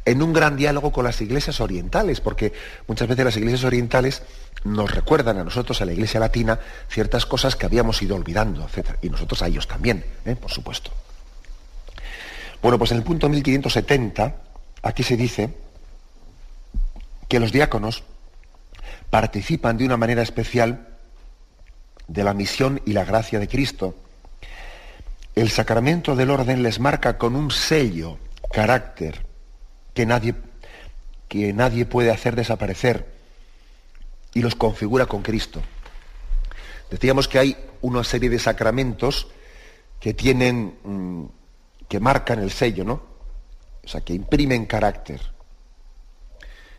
[0.06, 2.52] en un gran diálogo con las iglesias orientales, porque
[2.86, 4.22] muchas veces las iglesias orientales
[4.64, 8.90] nos recuerdan a nosotros, a la iglesia latina, ciertas cosas que habíamos ido olvidando, etc.
[9.02, 10.36] Y nosotros a ellos también, ¿eh?
[10.36, 10.92] por supuesto.
[12.62, 14.36] Bueno, pues en el punto 1570,
[14.82, 15.50] aquí se dice
[17.28, 18.04] que los diáconos
[19.10, 20.86] participan de una manera especial
[22.06, 23.96] de la misión y la gracia de Cristo.
[25.34, 28.18] El sacramento del orden les marca con un sello,
[28.52, 29.25] carácter,
[29.96, 30.34] que nadie,
[31.26, 33.06] que nadie puede hacer desaparecer
[34.34, 35.62] y los configura con Cristo.
[36.90, 39.28] Decíamos que hay una serie de sacramentos
[39.98, 41.24] que tienen, mm,
[41.88, 43.02] que marcan el sello, ¿no?
[43.82, 45.22] O sea, que imprimen carácter,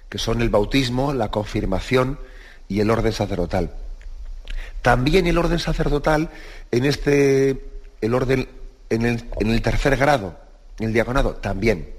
[0.09, 2.19] que son el bautismo, la confirmación
[2.67, 3.73] y el orden sacerdotal.
[4.83, 6.29] También el orden sacerdotal
[6.69, 7.65] en este,
[7.99, 8.47] el orden,
[8.91, 10.37] en el, en el tercer grado,
[10.77, 11.96] en el diaconado, también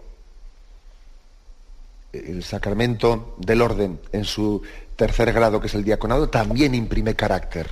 [2.13, 4.63] el sacramento del orden en su
[4.97, 7.69] tercer grado, que es el diaconado, también imprime carácter.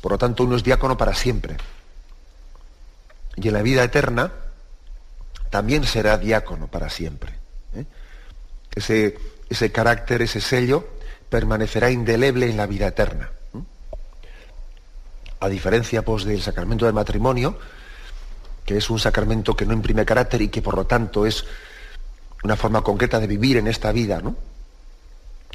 [0.00, 1.56] Por lo tanto, uno es diácono para siempre.
[3.36, 4.32] Y en la vida eterna
[5.48, 7.34] también será diácono para siempre.
[7.74, 7.84] ¿eh?
[8.74, 9.16] Ese,
[9.48, 10.88] ese, carácter, ese sello,
[11.28, 13.30] permanecerá indeleble en la vida eterna.
[15.38, 17.58] A diferencia pues, del sacramento del matrimonio,
[18.64, 21.44] que es un sacramento que no imprime carácter y que por lo tanto es
[22.42, 24.36] una forma concreta de vivir en esta vida, ¿no?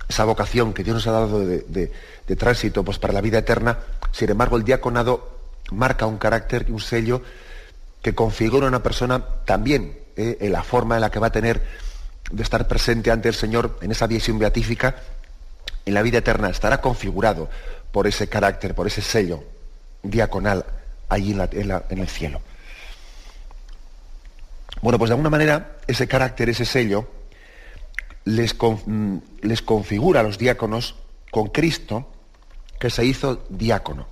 [0.08, 1.92] Esa vocación que Dios nos ha dado de,
[2.38, 3.80] tránsito pues, para la vida eterna.
[4.12, 5.38] Sin embargo, el diaconado
[5.72, 7.22] marca un carácter y un sello
[8.02, 10.38] que configura a una persona también ¿eh?
[10.40, 11.62] en la forma en la que va a tener
[12.32, 14.96] de estar presente ante el Señor en esa visión beatífica,
[15.86, 17.50] en la vida eterna, estará configurado
[17.92, 19.44] por ese carácter, por ese sello
[20.04, 20.66] diaconal
[21.10, 22.42] allí en el cielo.
[24.82, 27.10] Bueno, pues de alguna manera ese carácter, ese sello,
[28.26, 28.56] les,
[29.42, 30.96] les configura a los diáconos
[31.32, 32.08] con Cristo
[32.80, 34.08] que se hizo diácono.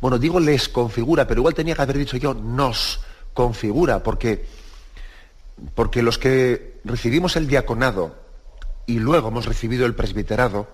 [0.00, 3.00] Bueno, digo les configura, pero igual tenía que haber dicho yo nos
[3.32, 4.46] configura, porque,
[5.74, 8.16] porque los que recibimos el diaconado
[8.86, 10.68] y luego hemos recibido el presbiterado,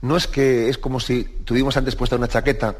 [0.00, 2.76] no es que es como si tuvimos antes puesta una chaqueta,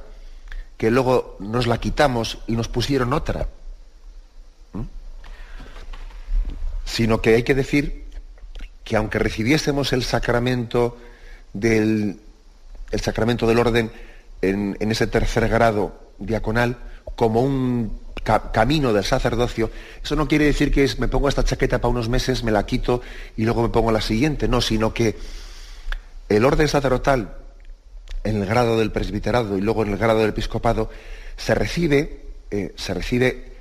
[0.76, 3.48] que luego nos la quitamos y nos pusieron otra.
[6.92, 8.05] Sino que hay que decir
[8.85, 10.98] que aunque recibiésemos el sacramento
[11.55, 12.20] del,
[12.90, 13.90] el sacramento del orden
[14.42, 16.76] en, ese tercer grado diaconal
[17.16, 17.98] como un
[18.52, 19.70] camino del sacerdocio,
[20.05, 23.00] eso no quiere decir que me pongo esta chaqueta para unos meses, me la quito
[23.38, 25.16] y luego me pongo la siguiente, no, sino que
[26.28, 27.38] el orden sacerdotal
[28.22, 30.90] en el grado del presbiterado y luego en el grado del episcopado
[31.38, 33.52] se recibe, eh, se recibe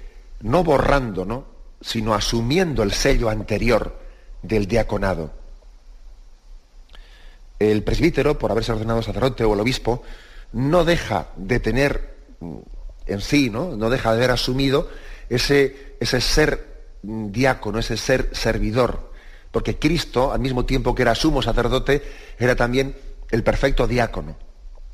[0.41, 1.50] no borrando, ¿no?
[1.81, 3.99] Sino asumiendo el sello anterior
[4.41, 5.31] del diaconado.
[7.59, 10.03] El presbítero, por haberse ordenado sacerdote o el obispo,
[10.53, 12.57] no deja de tener mm,
[13.07, 13.75] en sí, ¿no?
[13.75, 14.89] No deja de haber asumido
[15.29, 19.11] ese, ese ser diácono, ese ser servidor.
[19.51, 22.03] Porque Cristo, al mismo tiempo que era sumo sacerdote,
[22.39, 22.95] era también
[23.29, 24.37] el perfecto diácono.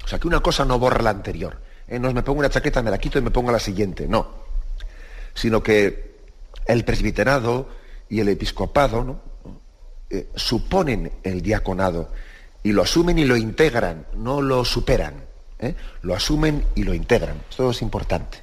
[0.04, 1.60] O sea, que una cosa no borra la anterior.
[1.88, 2.00] ¿eh?
[2.00, 4.08] No me pongo una chaqueta, me la quito y me pongo la siguiente.
[4.08, 4.48] No.
[5.34, 6.07] Sino que
[6.68, 7.70] el presbiterado
[8.10, 9.22] y el episcopado
[10.10, 12.12] eh, suponen el diaconado
[12.64, 15.26] y lo asumen y lo integran, no lo superan.
[15.60, 15.76] ¿eh?
[16.02, 17.42] Lo asumen y lo integran.
[17.50, 18.42] Esto es importante.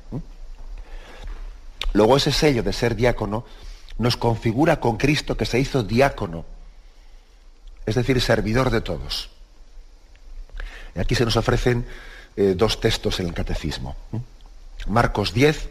[1.92, 3.44] Luego ese sello de ser diácono
[3.98, 6.44] nos configura con Cristo que se hizo diácono,
[7.86, 9.30] es decir, servidor de todos.
[10.96, 11.86] Aquí se nos ofrecen
[12.36, 13.96] eh, dos textos en el catecismo.
[14.86, 15.68] Marcos 10,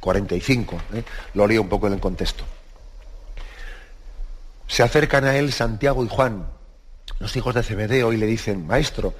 [0.00, 0.80] 45.
[0.94, 1.04] ¿eh?
[1.34, 2.44] Lo leo un poco en el contexto.
[4.66, 6.46] Se acercan a él Santiago y Juan,
[7.18, 9.14] los hijos de Zebedeo, y le dicen, Maestro,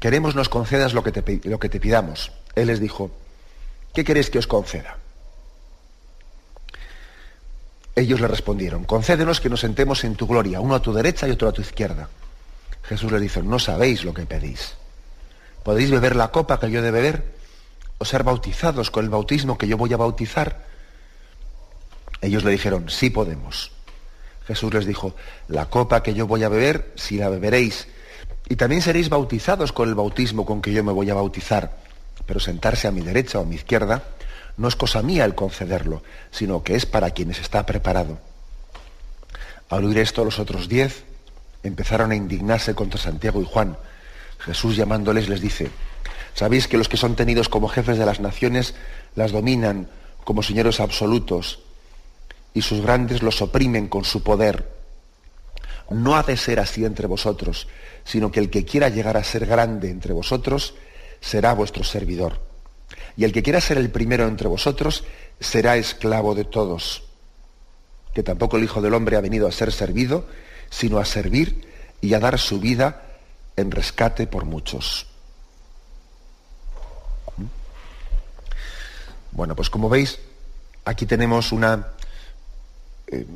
[0.00, 2.32] queremos nos concedas lo que te, lo que te pidamos.
[2.54, 3.10] Él les dijo,
[3.94, 4.98] ¿qué queréis que os conceda?
[7.94, 11.30] Ellos le respondieron, concédenos que nos sentemos en tu gloria, uno a tu derecha y
[11.30, 12.08] otro a tu izquierda.
[12.82, 14.74] Jesús les dijo, no sabéis lo que pedís.
[15.62, 17.36] ¿Podéis beber la copa que yo he de beber?
[17.98, 20.66] ¿O ser bautizados con el bautismo que yo voy a bautizar?
[22.20, 23.72] Ellos le dijeron, sí podemos.
[24.46, 25.14] Jesús les dijo,
[25.48, 27.88] la copa que yo voy a beber, si la beberéis,
[28.48, 31.78] y también seréis bautizados con el bautismo con que yo me voy a bautizar,
[32.26, 34.04] pero sentarse a mi derecha o a mi izquierda
[34.56, 38.18] no es cosa mía el concederlo, sino que es para quienes está preparado.
[39.68, 41.04] Al oír esto, los otros diez
[41.62, 43.76] empezaron a indignarse contra Santiago y Juan.
[44.38, 45.70] Jesús llamándoles les dice,
[46.36, 48.74] sabéis que los que son tenidos como jefes de las naciones
[49.14, 49.88] las dominan
[50.22, 51.60] como señores absolutos
[52.52, 54.70] y sus grandes los oprimen con su poder.
[55.90, 57.68] No ha de ser así entre vosotros,
[58.04, 60.74] sino que el que quiera llegar a ser grande entre vosotros
[61.20, 62.40] será vuestro servidor.
[63.16, 65.04] Y el que quiera ser el primero entre vosotros
[65.40, 67.04] será esclavo de todos.
[68.12, 70.26] Que tampoco el Hijo del Hombre ha venido a ser servido,
[70.70, 71.66] sino a servir
[72.02, 73.04] y a dar su vida
[73.56, 75.06] en rescate por muchos.
[79.36, 80.18] Bueno, pues como veis,
[80.86, 81.88] aquí tenemos una,
[83.06, 83.26] eh,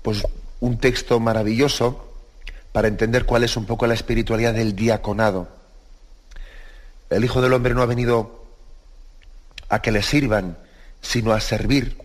[0.00, 0.22] pues
[0.60, 2.14] un texto maravilloso
[2.70, 5.48] para entender cuál es un poco la espiritualidad del diaconado.
[7.10, 8.44] El Hijo del Hombre no ha venido
[9.68, 10.56] a que le sirvan,
[11.02, 11.98] sino a servir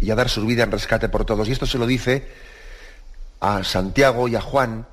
[0.00, 1.50] y a dar su vida en rescate por todos.
[1.50, 2.26] Y esto se lo dice
[3.40, 4.86] a Santiago y a Juan,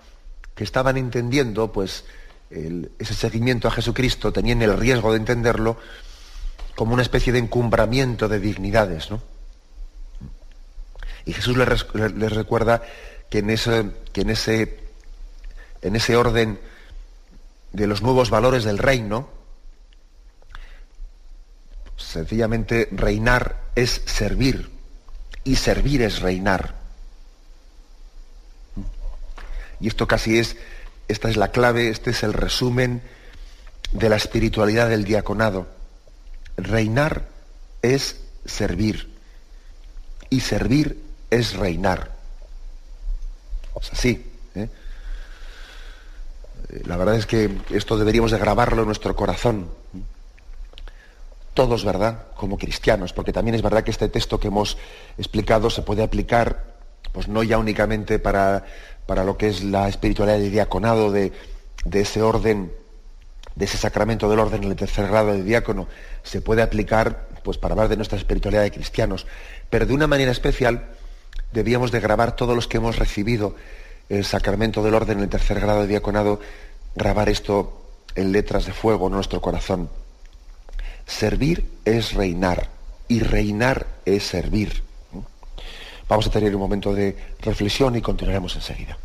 [0.54, 2.04] que estaban entendiendo pues,
[2.50, 5.78] ese seguimiento a Jesucristo, tenían el riesgo de entenderlo
[6.76, 9.10] como una especie de encumbramiento de dignidades.
[11.26, 12.84] Y Jesús les, recuerda
[13.30, 14.80] que en ese, que en ese,
[15.82, 16.60] en ese orden
[17.72, 19.30] de los nuevos valores del reino,
[21.98, 24.70] sencillamente reinar es servir
[25.44, 26.76] y servir es reinar.
[29.80, 30.56] Y esto casi es,
[31.08, 33.02] esta es la clave, este es el resumen
[33.92, 35.68] de la espiritualidad del diaconado.
[36.58, 37.28] Reinar
[37.82, 39.14] es servir
[40.30, 42.12] y servir es reinar.
[43.82, 44.32] Es así.
[44.56, 44.70] ¿eh?
[46.86, 49.70] La verdad es que esto deberíamos de grabarlo en nuestro corazón.
[51.54, 52.28] Todos, ¿verdad?
[52.36, 54.78] Como cristianos, porque también es verdad que este texto que hemos
[55.18, 56.74] explicado se puede aplicar,
[57.12, 58.66] pues no ya únicamente para
[59.06, 61.32] para lo que es la espiritualidad del diaconado, de,
[61.92, 62.72] ese orden,
[63.56, 65.88] de ese sacramento del orden en el tercer grado de diácono,
[66.24, 69.28] se puede aplicar pues, para hablar de nuestra espiritualidad de cristianos.
[69.70, 70.86] Pero de una manera especial
[71.52, 73.56] debíamos de grabar todos los que hemos recibido
[74.10, 76.40] el sacramento del orden en el tercer grado de diaconado,
[76.96, 77.82] grabar esto
[78.16, 79.90] en letras de fuego en nuestro corazón.
[81.06, 82.70] Servir es reinar
[83.08, 84.84] y reinar es servir.
[86.08, 88.98] Vamos a tener un momento de reflexión y continuaremos enseguida.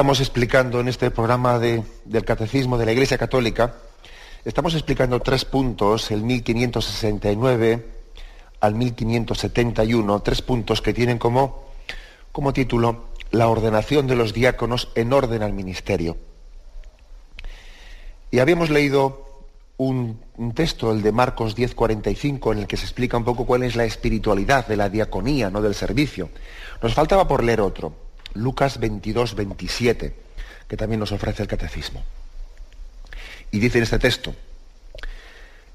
[0.00, 3.74] Estamos explicando en este programa del Catecismo de la Iglesia Católica,
[4.46, 7.86] estamos explicando tres puntos, el 1569
[8.60, 11.64] al 1571, tres puntos que tienen como,
[12.32, 16.16] como título la ordenación de los diáconos en orden al ministerio.
[18.30, 19.44] Y habíamos leído
[19.76, 20.18] un,
[20.54, 23.84] texto, el de Marcos 10:45, en el que se explica un poco cuál es la
[23.84, 26.30] espiritualidad de la diaconía, no del servicio.
[26.82, 27.92] Nos faltaba por leer otro,
[28.34, 30.14] Lucas 22:27,
[30.68, 32.04] que también nos ofrece el catecismo.
[33.50, 34.34] Y dice en este texto,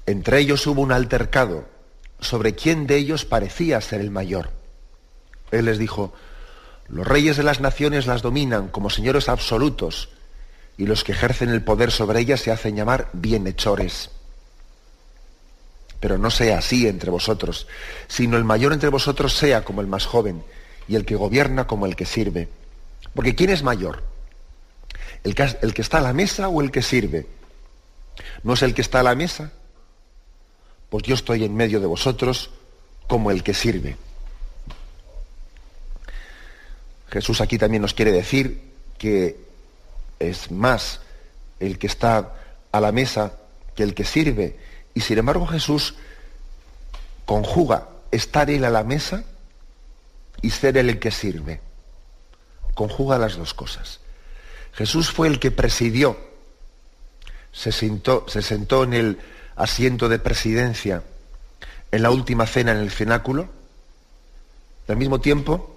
[0.06, 1.66] entre ellos hubo un altercado
[2.20, 4.50] sobre quién de ellos parecía ser el mayor.
[5.50, 6.14] Él les dijo,
[6.88, 10.08] los reyes de las naciones las dominan como señores absolutos
[10.78, 14.10] y los que ejercen el poder sobre ellas se hacen llamar bienhechores.
[16.00, 17.66] Pero no sea así entre vosotros,
[18.06, 20.44] sino el mayor entre vosotros sea como el más joven
[20.88, 22.48] y el que gobierna como el que sirve.
[23.14, 24.02] Porque ¿quién es mayor?
[25.24, 27.26] ¿El que, ¿El que está a la mesa o el que sirve?
[28.42, 29.52] ¿No es el que está a la mesa?
[30.90, 32.50] Pues yo estoy en medio de vosotros
[33.06, 33.96] como el que sirve.
[37.10, 39.38] Jesús aquí también nos quiere decir que
[40.18, 41.00] es más
[41.60, 42.34] el que está
[42.72, 43.34] a la mesa
[43.74, 44.56] que el que sirve.
[44.94, 45.94] Y sin embargo Jesús
[47.24, 49.24] conjuga estar él a la mesa
[50.42, 51.60] y ser el que sirve.
[52.74, 54.00] Conjuga las dos cosas.
[54.72, 56.18] Jesús fue el que presidió,
[57.52, 59.18] se sentó, se sentó en el
[59.56, 61.02] asiento de presidencia
[61.90, 63.48] en la última cena en el cenáculo.
[64.88, 65.74] al mismo tiempo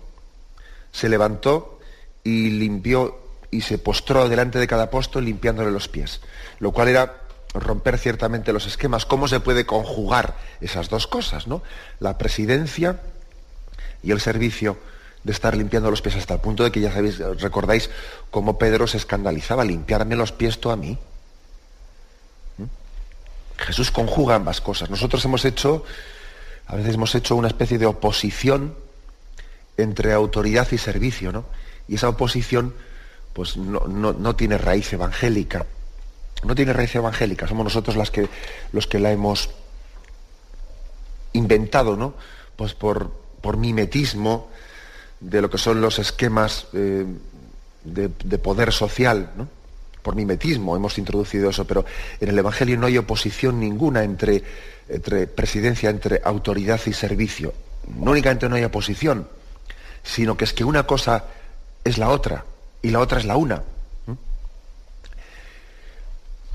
[0.91, 1.80] se levantó
[2.24, 3.20] y limpió
[3.51, 6.22] y se postró delante de cada apóstol limpiándole los pies,
[6.60, 7.22] lo cual era
[7.53, 9.05] romper ciertamente los esquemas.
[9.05, 11.64] ¿Cómo se puede conjugar esas dos cosas, no?
[11.99, 13.01] La presidencia
[14.04, 14.78] y el servicio
[15.24, 17.89] de estar limpiando los pies hasta el punto de que ya sabéis, recordáis
[18.32, 20.97] cómo Pedro se escandalizaba, limpiarme los pies tú a mí.
[22.58, 22.64] ¿Mm?
[23.58, 24.89] Jesús conjuga ambas cosas.
[24.89, 25.84] Nosotros hemos hecho,
[26.68, 28.76] a veces hemos hecho una especie de oposición
[29.78, 31.45] entre autoridad y servicio, ¿no?
[31.88, 32.74] Y esa oposición
[33.34, 35.66] pues no, tiene raíz evangélica.
[36.43, 38.30] No tiene raíz evangélica, somos nosotros las que,
[38.72, 39.50] los que la hemos
[41.34, 42.14] inventado, ¿no?
[42.56, 43.12] Pues por,
[43.42, 44.50] por mimetismo
[45.20, 47.06] de lo que son los esquemas eh,
[47.84, 49.48] de, poder social, ¿no?
[50.02, 51.86] Por mimetismo hemos introducido eso, pero
[52.22, 54.44] en el Evangelio no hay oposición ninguna entre,
[55.36, 57.54] presidencia, entre autoridad y servicio.
[57.98, 59.28] No únicamente no hay oposición,
[60.02, 61.26] sino que es que una cosa
[61.84, 62.46] es la otra
[62.82, 63.62] y la otra es la una.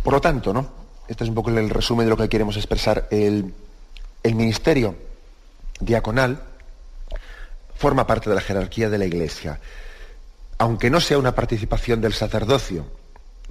[0.03, 0.71] Por lo tanto, ¿no?
[1.07, 3.09] Este es un poco el resumen de lo que queremos expresar.
[3.11, 3.53] El
[4.23, 4.95] ministerio
[5.81, 6.43] diaconal
[7.85, 9.61] forma parte de la jerarquía de la Iglesia.
[10.57, 12.87] Aunque no sea una participación del sacerdocio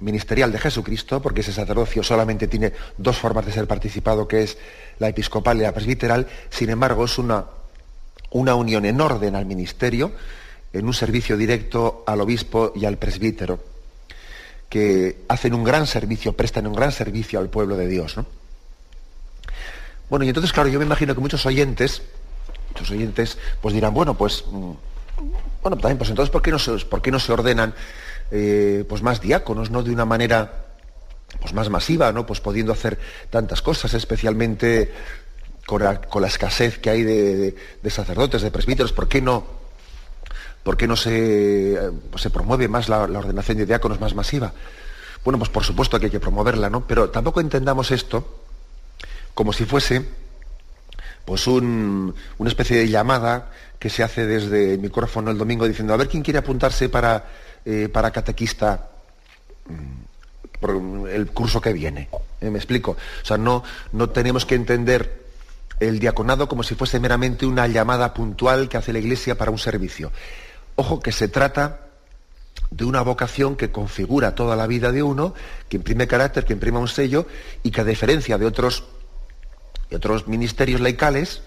[0.00, 4.58] ministerial de Jesucristo, porque ese sacerdocio solamente tiene dos formas de ser participado, que es
[4.98, 7.44] la episcopal y la presbiteral, sin embargo es una,
[8.32, 10.10] una unión en orden al ministerio,
[10.72, 13.60] en un servicio directo al obispo y al presbítero,
[14.68, 18.16] que hacen un gran servicio, prestan un gran servicio al pueblo de Dios.
[20.10, 22.02] Bueno, y entonces, claro, yo me imagino que muchos oyentes,
[22.74, 24.72] muchos oyentes, pues dirán, bueno, pues, mm,
[25.62, 27.72] bueno, también, pues entonces, ¿por qué no se, por qué no se ordenan
[28.32, 29.84] eh, pues más diáconos, ¿no?
[29.84, 30.64] De una manera
[31.40, 32.26] pues más masiva, ¿no?
[32.26, 32.98] Pues pudiendo hacer
[33.30, 34.92] tantas cosas, especialmente
[35.66, 39.44] con la, escasez que hay de, de sacerdotes, de presbíteros, ¿por qué no?
[40.64, 41.78] ¿Por qué no se,
[42.10, 44.52] pues se promueve más la, ordenación de diáconos más masiva?
[45.24, 46.86] Bueno, pues por supuesto que hay que promoverla, ¿no?
[46.86, 48.40] Pero tampoco entendamos esto
[49.34, 50.23] como si fuese
[51.24, 52.12] pues una
[52.46, 56.22] especie de llamada que se hace desde el micrófono el domingo diciendo, a ver quién
[56.22, 57.24] quiere apuntarse para,
[57.64, 58.90] eh, para catequista
[59.66, 62.08] mm, el curso que viene.
[62.40, 62.50] ¿Eh?
[62.50, 62.92] ¿Me explico?
[62.92, 63.62] O sea, no,
[63.92, 65.24] no tenemos que entender
[65.80, 69.58] el diaconado como si fuese meramente una llamada puntual que hace la Iglesia para un
[69.58, 70.12] servicio.
[70.76, 71.80] Ojo que se trata
[72.70, 75.34] de una vocación que configura toda la vida de uno,
[75.68, 77.26] que imprime carácter, que imprime un sello
[77.62, 78.84] y que a diferencia de otros,
[79.90, 81.42] de otros ministerios laicales,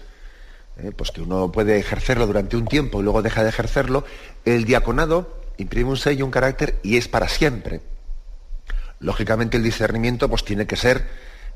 [0.78, 4.04] eh, pues que uno puede ejercerlo durante un tiempo y luego deja de ejercerlo,
[4.44, 7.80] el diaconado imprime un sello, un carácter y es para siempre.
[9.00, 11.06] Lógicamente el discernimiento pues tiene que ser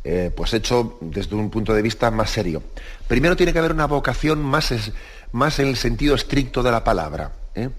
[0.04, 2.62] eh, pues hecho desde un punto de vista más serio.
[3.06, 4.72] Primero tiene que haber una vocación más,
[5.30, 7.30] más en el sentido estricto de la palabra.
[7.54, 7.70] ¿eh?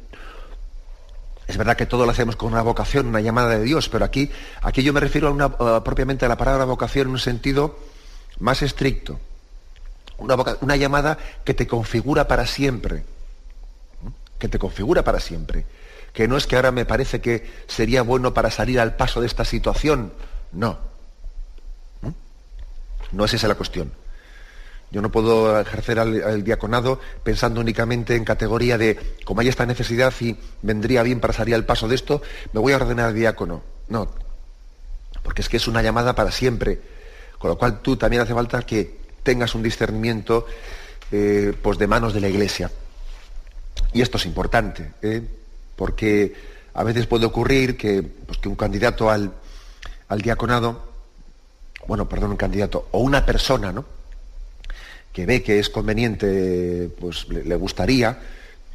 [1.48, 4.32] Es verdad que todo lo hacemos con una vocación, una llamada de Dios, pero aquí,
[4.62, 7.78] aquí yo me refiero a una, propiamente a la palabra vocación en un sentido
[8.40, 9.20] más estricto.
[10.18, 13.04] Una, una llamada que te configura para siempre.
[14.40, 15.66] Que te configura para siempre.
[16.14, 19.28] que no es que ahora me parece que sería bueno para salir al paso de
[19.28, 20.14] esta situación.
[20.52, 20.78] No.
[23.12, 23.92] No es esa la cuestión.
[24.92, 30.14] Yo no puedo ejercer el diaconado pensando únicamente en categoría de, como hay esta necesidad
[30.20, 32.22] y vendría bien para salir al paso de esto,
[32.54, 33.64] me voy a ordenar diácono.
[33.88, 34.10] No,
[35.24, 36.80] porque es que es una llamada para siempre.
[37.44, 40.48] Con lo cual tú también hace falta que tengas un discernimiento
[41.12, 42.72] eh, pues de manos de la Iglesia.
[43.92, 45.22] Y esto es importante, ¿eh?
[45.76, 46.34] porque
[46.74, 49.34] a veces puede ocurrir que, pues, que un candidato al,
[50.08, 50.88] al diaconado,
[51.86, 53.84] bueno, perdón, un candidato, o una persona, ¿no?
[55.12, 58.22] que ve que es conveniente, pues le, gustaría,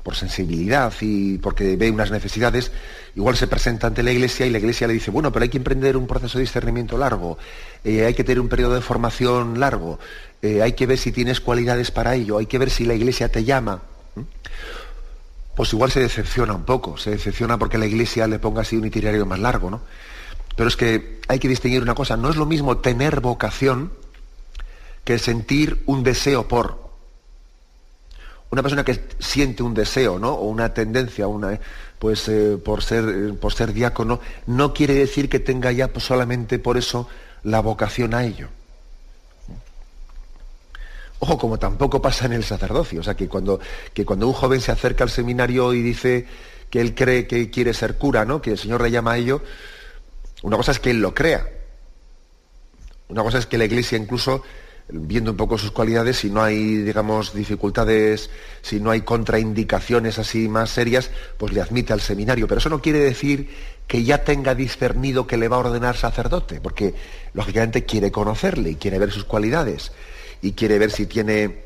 [0.02, 2.72] por sensibilidad y porque ve unas necesidades,
[3.14, 5.58] igual se presenta ante la iglesia y la iglesia le dice, bueno, pero hay que
[5.58, 7.38] emprender un proceso de discernimiento largo,
[7.84, 9.98] eh, hay que tener un periodo de formación largo,
[10.40, 13.30] eh, hay que ver si tienes cualidades para ello, hay que ver si la iglesia
[13.30, 13.82] te llama.
[15.54, 18.86] Pues igual se decepciona un poco, se decepciona porque la iglesia le ponga así un
[18.86, 19.80] itinerario más largo, ¿no?
[20.56, 23.92] Pero es que hay que distinguir una cosa, no es lo mismo tener vocación,
[25.04, 26.87] que sentir un deseo por.
[28.50, 30.32] Una persona que siente un deseo, ¿no?
[30.32, 31.60] O una tendencia, una,
[31.98, 36.58] pues eh, por, ser, eh, por ser diácono, no quiere decir que tenga ya solamente
[36.58, 37.08] por eso
[37.42, 38.48] la vocación a ello.
[41.20, 43.00] Ojo, como tampoco pasa en el sacerdocio.
[43.00, 43.60] O sea, que cuando,
[43.92, 46.26] que cuando un joven se acerca al seminario y dice
[46.70, 48.40] que él cree que quiere ser cura, ¿no?
[48.40, 49.42] Que el Señor le llama a ello,
[50.42, 51.48] una cosa es que él lo crea.
[53.08, 54.42] Una cosa es que la Iglesia incluso
[54.88, 58.30] viendo un poco sus cualidades, si no hay, digamos, dificultades,
[58.62, 62.48] si no hay contraindicaciones así más serias, pues le admite al seminario.
[62.48, 63.50] Pero eso no quiere decir
[63.86, 66.94] que ya tenga discernido que le va a ordenar sacerdote, porque
[67.34, 69.92] lógicamente quiere conocerle y quiere ver sus cualidades
[70.40, 71.64] y quiere ver si tiene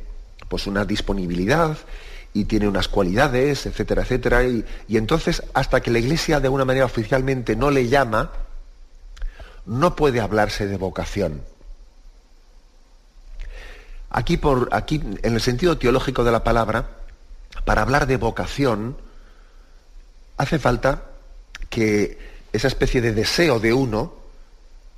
[0.49, 1.77] pues una disponibilidad
[2.35, 4.45] y tiene unas cualidades, etcétera, etcétera.
[4.45, 8.33] Y, y entonces, hasta que la Iglesia de una manera oficialmente no le llama,
[9.67, 11.52] no puede hablarse de vocación.
[14.15, 16.91] Aquí, en el sentido teológico de la palabra,
[17.65, 18.99] para hablar de vocación,
[20.37, 21.05] hace falta
[21.71, 22.19] que
[22.53, 24.13] esa especie de deseo de uno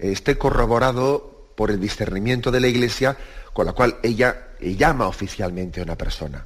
[0.01, 3.17] esté corroborado por el discernimiento de la Iglesia
[3.53, 6.45] con la cual ella llama oficialmente a una persona.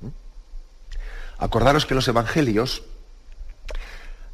[0.00, 0.08] ¿Mm?
[1.40, 2.84] Acordaros que en los Evangelios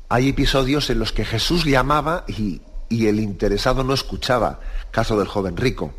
[0.08, 4.60] hay episodios en los que Jesús llamaba y el interesado no escuchaba,
[4.92, 5.92] caso del joven rico.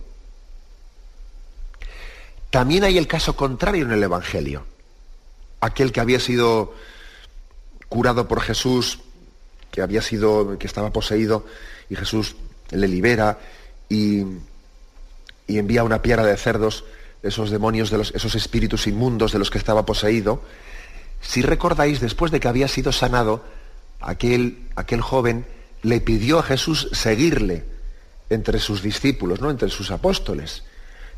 [2.49, 4.65] También hay el caso contrario en el Evangelio.
[5.59, 6.73] Aquel que había sido
[7.89, 8.99] curado por Jesús,
[9.71, 11.45] que había sido, que estaba poseído,
[11.89, 12.35] y Jesús
[12.71, 13.39] le libera
[13.89, 14.23] y,
[15.47, 16.83] envía una piedra de cerdos,
[17.23, 20.41] esos demonios, de los, esos espíritus inmundos de los que estaba poseído.
[21.21, 23.43] Si recordáis, después de que había sido sanado,
[23.99, 25.45] aquel, aquel joven
[25.81, 27.65] le pidió a Jesús seguirle
[28.29, 29.49] entre sus discípulos, ¿no?
[29.49, 30.63] entre sus apóstoles.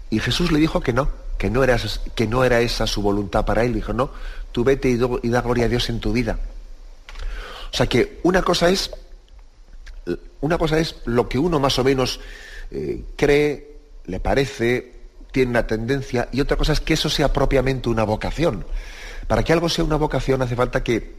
[0.10, 1.78] Y Jesús le dijo que no, que no era,
[2.16, 3.74] que no era esa su voluntad para él.
[3.74, 4.12] Dijo, no,
[4.52, 4.98] tú vete y,
[5.30, 6.40] da gloria a Dios en tu vida.
[7.72, 8.92] O sea que una cosa es,
[10.42, 12.20] una cosa es lo que uno más o menos
[12.72, 14.94] eh, cree, le parece,
[15.32, 18.66] tiene una tendencia, y otra cosa es que eso sea propiamente una vocación.
[19.28, 21.16] Para que algo sea una vocación hace falta que,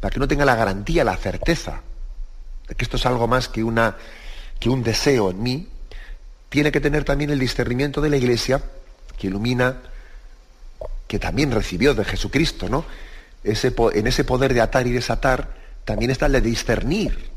[0.00, 1.82] para que no tenga la garantía, la certeza
[2.70, 3.96] de que esto es algo más que, una,
[4.58, 5.68] que un deseo en mí,
[6.50, 8.60] tiene que tener también el discernimiento de la Iglesia
[9.16, 9.76] que ilumina,
[11.06, 12.84] que también recibió de Jesucristo, ¿no?
[13.42, 17.30] Ese, en ese poder de atar y desatar también está el de discernir.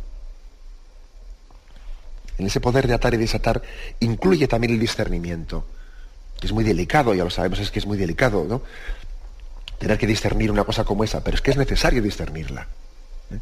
[2.38, 3.62] En ese poder de atar y desatar
[4.00, 5.66] incluye también el discernimiento,
[6.40, 8.64] que es muy delicado, ya lo sabemos, es que es muy delicado, ¿no?
[9.78, 12.68] Tener que discernir una cosa como esa, pero es que es necesario discernirla.
[13.32, 13.40] ¿eh?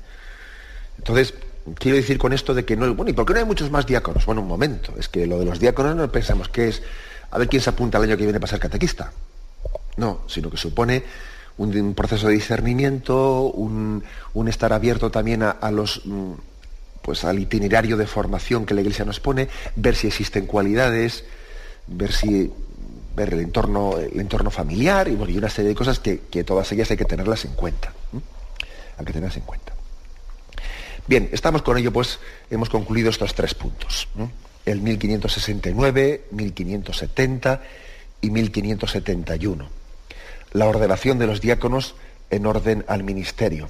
[0.98, 1.34] Entonces,
[1.76, 3.86] quiero decir con esto de que no, bueno, ¿y por qué no hay muchos más
[3.86, 4.26] diáconos?
[4.26, 6.82] Bueno, un momento, es que lo de los diáconos no pensamos que es
[7.32, 9.12] a ver quién se apunta el año que viene para ser catequista.
[9.98, 11.04] No, sino que supone
[11.58, 14.04] un, proceso de discernimiento, un,
[14.48, 16.34] estar abierto también a, los mm,
[17.02, 21.26] pues al itinerario de formación que la Iglesia nos pone, ver si existen cualidades,
[21.88, 22.52] ver si
[23.16, 26.98] ver el entorno, el entorno familiar y, una serie de cosas que, todas ellas hay
[26.98, 27.94] que tenerlas en cuenta.
[28.98, 29.74] Hay que tenerlas en cuenta.
[31.12, 34.08] Bien, estamos con ello, pues hemos concluido estos tres puntos.
[34.66, 37.62] El 1569, 1570
[38.22, 39.70] y 1571.
[40.54, 41.96] La ordenación de los diáconos
[42.30, 43.68] en orden al ministerio.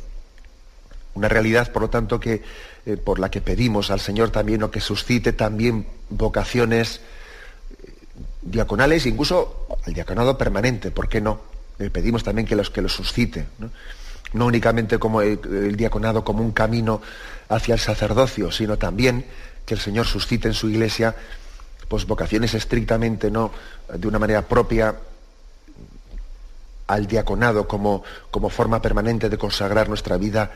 [1.16, 2.44] Una realidad, por lo tanto, que,
[2.86, 7.02] eh, por la que pedimos al Señor también o que suscite también vocaciones
[7.72, 7.92] eh,
[8.44, 11.42] diaconales, incluso al diaconado permanente, ¿por qué no?
[11.80, 13.48] Le pedimos también que los que los suscite.
[14.34, 17.01] Únicamente como el, diaconado como un camino
[17.49, 19.25] hacia el sacerdocio, sino también
[19.65, 21.15] que el Señor suscite en su iglesia
[21.88, 23.51] pues vocaciones estrictamente no
[23.93, 24.95] de una manera propia
[26.88, 30.51] al diaconado como, como forma permanente de consagrar nuestra vida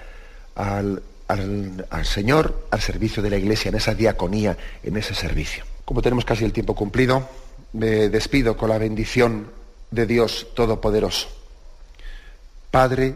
[0.55, 5.63] al, al, Señor, al servicio de la Iglesia, en esa diaconía, en ese servicio.
[5.83, 7.27] Como tenemos casi el tiempo cumplido,
[7.73, 9.47] me despido con la bendición
[9.91, 11.29] de Dios Todopoderoso.
[12.71, 13.15] Padre,